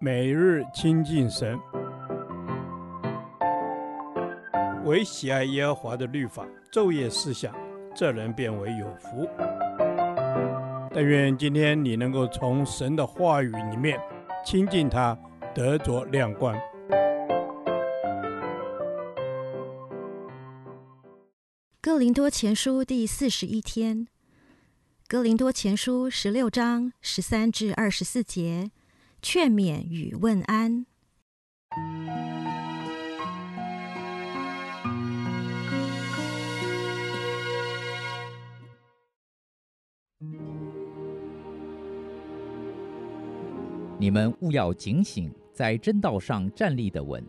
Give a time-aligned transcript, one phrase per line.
[0.00, 1.58] 每日亲近神，
[4.84, 7.54] 唯喜爱耶和华的律法，昼夜思想，
[7.94, 9.28] 这人便为有福。
[10.92, 13.98] 但愿今天你能够从神的话语里面
[14.44, 15.18] 亲近他，
[15.54, 16.54] 得着亮光。
[21.80, 24.06] 哥林多前书第四十一天，
[25.08, 28.70] 哥林多前书十六章十三至二十四节。
[29.26, 30.84] 劝勉与问安。
[43.98, 47.24] 你们务要警醒，在真道上站立的稳，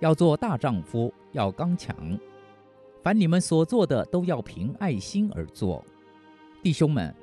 [0.00, 1.96] 要做大丈夫，要刚强。
[3.02, 5.82] 凡你们所做的，都要凭爱心而做。
[6.62, 7.14] 弟兄们，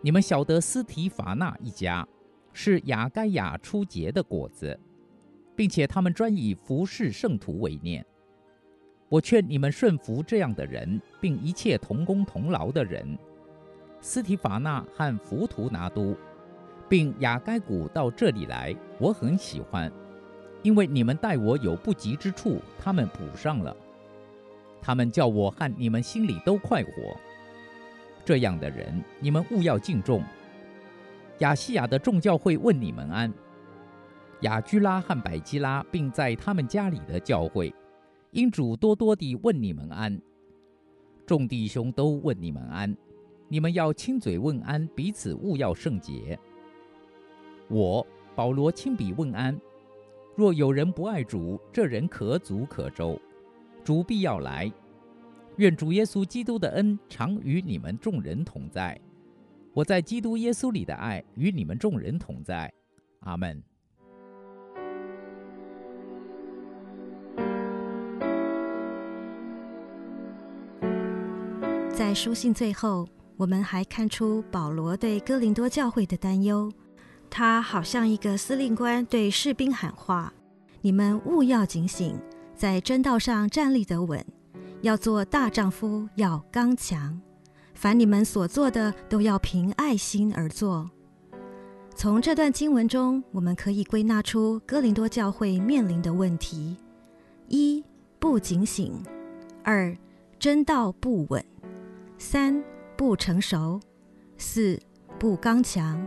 [0.00, 2.04] 你们晓得斯提法纳一家。
[2.54, 4.78] 是亚该亚初结的果子，
[5.54, 8.02] 并且他们专以服侍圣徒为念。
[9.10, 13.18] 我劝你们顺服这样的人，并一切同工同劳的人。
[14.00, 16.16] 斯提法纳和浮图拿都，
[16.88, 19.92] 并亚该古到这里来，我很喜欢，
[20.62, 23.76] 因为你们待我有不及之处，他们补上了。
[24.80, 27.16] 他们叫我和你们心里都快活。
[28.24, 30.22] 这样的人，你们务要敬重。
[31.38, 33.32] 亚细亚的众教会问你们安。
[34.40, 37.74] 雅居拉和百基拉，并在他们家里的教会，
[38.30, 40.20] 因主多多地问你们安。
[41.26, 42.94] 众弟兄都问你们安。
[43.48, 46.38] 你们要亲嘴问安，彼此勿要圣洁。
[47.68, 49.58] 我保罗亲笔问安。
[50.36, 53.18] 若有人不爱主，这人可诅可咒。
[53.82, 54.70] 主必要来。
[55.56, 59.00] 愿主耶稣基督的恩常与你们众人同在。
[59.74, 62.72] 我在基督耶稣里的爱与你们众人同在，
[63.22, 63.60] 阿门。
[71.92, 76.70] 在书信最后，我们还看出保罗对哥林多教会的担忧。
[77.28, 80.32] 他好像一个司令官对士兵喊话
[80.82, 82.16] ：“你们务要警醒，
[82.54, 84.24] 在真道上站立得稳，
[84.82, 87.20] 要做大丈夫，要刚强。”
[87.74, 90.90] 凡你们所做的，都要凭爱心而做。
[91.94, 96.76] 从这段经文中，我们可以归纳出哥林多教会面临的问题：
[97.48, 97.84] 一、
[98.18, 98.92] 不警醒；
[99.62, 99.96] 二、
[100.38, 101.40] 真道不稳；
[102.18, 102.62] 三、
[102.96, 103.78] 不成熟；
[104.38, 104.80] 四、
[105.18, 105.98] 不刚强；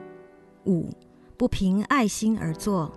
[0.66, 0.90] 五、
[1.38, 2.92] 不凭爱心而做。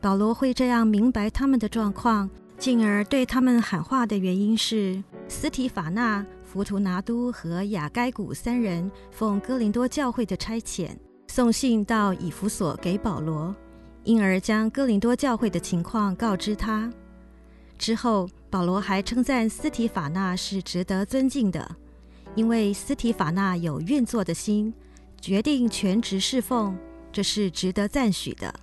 [0.00, 6.26] 保罗会这样明白他们的状况，进而对他们喊话的原因是斯提法纳。
[6.52, 10.90] 弗图拿都和亚该古三人奉哥林多教会的差遣，
[11.28, 13.56] 送信到以弗所给保罗，
[14.04, 16.92] 因而将哥林多教会的情况告知他。
[17.78, 21.74] 之后，保罗还称赞斯提法纳是值得尊敬的，
[22.34, 24.74] 因为斯提法纳有运作的心，
[25.18, 26.76] 决定全职侍奉，
[27.10, 28.54] 这是值得赞许的。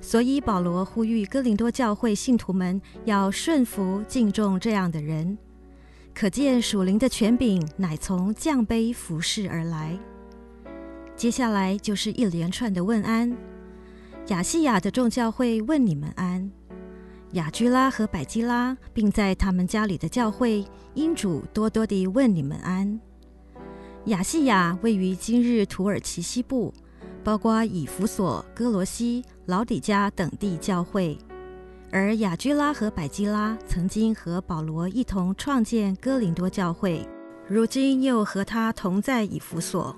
[0.00, 5.36] 所以，保罗呼吁哥林多教会信徒们要顺服、敬重这样的人。
[6.14, 9.98] 可见属灵的权柄乃从降卑服侍而来。
[11.16, 13.36] 接下来就是一连串的问安。
[14.28, 16.50] 亚细亚的众教会问你们安。
[17.32, 20.64] 亚居拉和百基拉，并在他们家里的教会，
[20.94, 23.00] 因主多多地问你们安。
[24.06, 26.74] 亚细亚位于今日土耳其西部，
[27.24, 31.16] 包括以弗所、哥罗西、老底加等地教会。
[31.94, 37.06] 而亚居拉和百基拉曾经和保罗一同创建哥林多教会，
[37.46, 39.94] 如今又和他同在以弗所。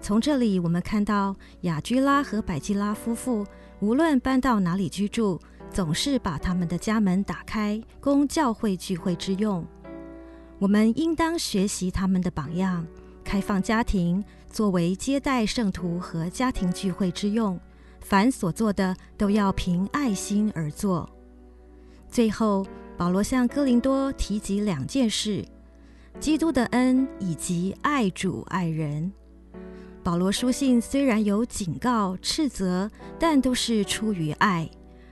[0.00, 3.46] 从这里我们看到，亚居拉和百基拉夫妇
[3.78, 9.64] 无论搬到哪里居住，总是把他们的家门打开，供教会聚会之用。
[10.58, 12.84] 我们应当学习他们的榜样，
[13.22, 17.56] 开放家庭，作为接待圣徒和家庭聚会之用。
[18.04, 21.08] 凡所做的，都要凭爱心而做。
[22.06, 22.64] 最后，
[22.98, 25.42] 保罗向哥林多提及两件事：
[26.20, 29.10] 基督的恩以及爱主爱人。
[30.02, 34.68] 保罗书信虽然有警告、斥责，但都是出于爱，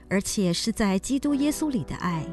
[0.07, 2.23] 而且是在基督耶稣里的爱。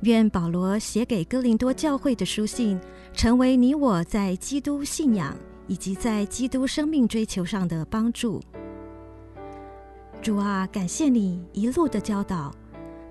[0.00, 2.78] 愿保罗写给哥林多教会的书信，
[3.14, 5.34] 成为你我在基督信仰
[5.68, 8.42] 以及在基督生命追求上的帮助。
[10.26, 12.52] 主啊，感谢你一路的教导，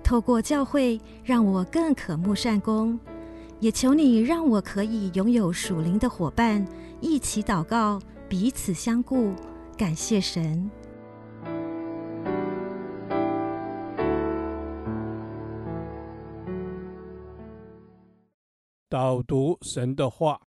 [0.04, 3.00] 透过教会让我更渴慕善功，
[3.58, 6.62] 也求你让我可以拥有属灵的伙伴，
[7.00, 7.98] 一起祷告，
[8.28, 9.32] 彼此相顾，
[9.78, 10.70] 感谢神。
[18.90, 20.45] 导读神的话。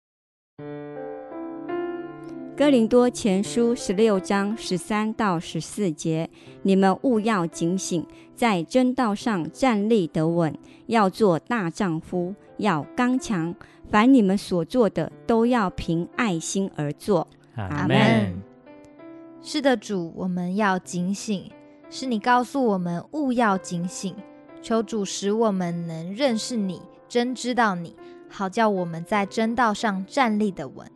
[2.55, 6.29] 哥林多前书十六章十三到十四节，
[6.63, 8.07] 你们务要警醒，
[8.37, 10.55] 在真道上站立得稳，
[10.87, 13.55] 要做大丈夫，要刚强。
[13.91, 17.27] 凡你们所做的，都要凭爱心而做。
[17.57, 18.43] 阿门。
[19.41, 21.51] 是的，主，我们要警醒。
[21.89, 24.15] 是你告诉我们务要警醒，
[24.61, 27.97] 求主使我们能认识你，真知道你，
[28.29, 30.87] 好叫我们在真道上站立得稳。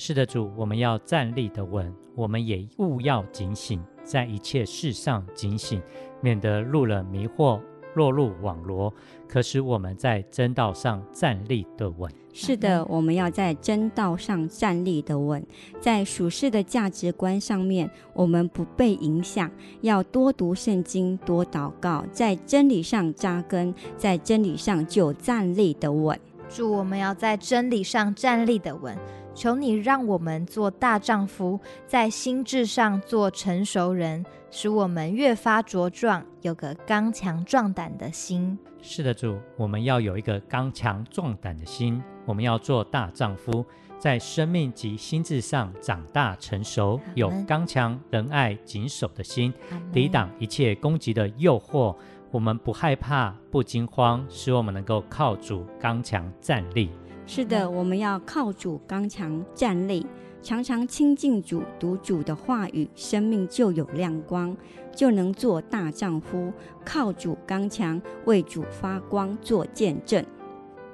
[0.00, 5.82] 是的，主，我们要站立的稳，我们也务要警醒，在一切事上警醒，
[6.20, 7.60] 免得入了迷惑，
[7.96, 8.94] 落入网罗。
[9.26, 12.08] 可使我们在真道上站立的稳。
[12.32, 15.44] 是的，我们要在真道上站立的稳，
[15.80, 26.16] 在属世的价值观上面，我们不被影响，要多读圣经，多祷告，在真理上扎根，在真理上就站立的稳。
[26.48, 28.96] 主，我们要在真理上站立的稳。
[29.38, 38.58] 求你让我们做大丈夫，在心智上做成熟人，使我们越发茁壮，有个刚强壮胆的心。
[38.82, 42.02] 是的，主，我们要有一个刚强壮胆的心。
[42.26, 43.64] 我们要做大丈夫，
[43.96, 49.54] 在生命及心智上长大成熟，有刚强仁爱谨守的心，
[49.92, 51.94] 抵挡一切攻击的诱惑。
[52.32, 56.90] 我们不害怕，不惊慌，使我们能够靠主刚强站立。
[57.30, 60.06] 是的，我们要靠主刚强站立，
[60.40, 64.56] 常常亲近主，读主的话语，生命就有亮光，
[64.96, 66.50] 就能做大丈夫。
[66.86, 70.24] 靠主刚强，为主发光，做见证。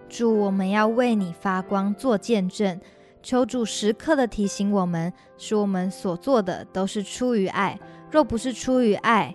[0.08, 2.80] 主，我们要为你发光，做见证。
[3.22, 7.78] 求主时刻的提醒我们，使我们所做的都是出于爱。
[8.10, 9.32] 若不是出于爱，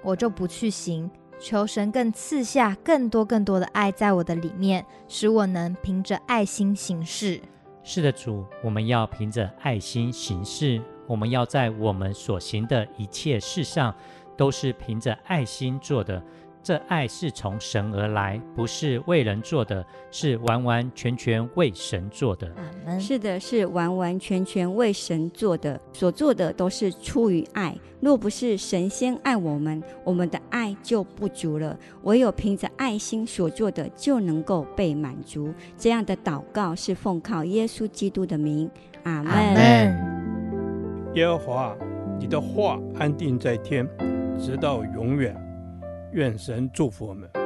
[0.00, 1.10] 我就不去行。
[1.38, 7.40] 求神更赐下更多更多的爱在我的里面，使我能凭着爱心行事。
[7.82, 10.80] 是的，主，我们要凭着爱心行事。
[11.06, 13.94] 我们要在我们所行的一切事上，
[14.36, 16.20] 都是凭着爱心做的。
[16.66, 22.50] 这爱是从神而来，不是为人做的，是完完全全为神做的。
[22.98, 27.72] 是的，是完完全全为神做的，所做的都是出于爱。
[28.00, 31.78] 若不是神先爱我们，我们的爱就不足了。
[32.02, 35.54] 唯有凭着爱心所做的，就能够被满足。
[35.78, 38.68] 这样的祷告是奉靠耶稣基督的名。
[39.04, 39.94] 阿门。
[41.14, 41.76] 耶和华，
[42.18, 43.88] 你的话安定在天，
[44.36, 45.45] 直到永远。
[46.12, 47.45] 愿神祝福我们。